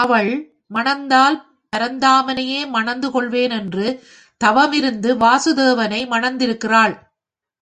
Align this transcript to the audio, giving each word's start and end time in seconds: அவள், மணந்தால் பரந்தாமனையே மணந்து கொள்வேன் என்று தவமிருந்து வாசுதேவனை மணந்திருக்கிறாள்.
அவள், 0.00 0.30
மணந்தால் 0.74 1.38
பரந்தாமனையே 1.76 2.68
மணந்து 2.68 3.10
கொள்வேன் 3.10 3.50
என்று 3.50 3.86
தவமிருந்து 4.44 5.10
வாசுதேவனை 5.16 6.00
மணந்திருக்கிறாள். 6.06 6.94